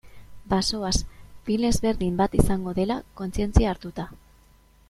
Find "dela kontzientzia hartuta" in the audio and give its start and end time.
2.83-4.09